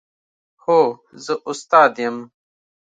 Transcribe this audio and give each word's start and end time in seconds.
هو، 0.63 0.79
زه 1.23 1.33
استاد 1.49 1.93
یم 2.03 2.17